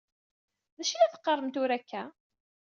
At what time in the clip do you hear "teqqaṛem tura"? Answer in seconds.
1.13-1.75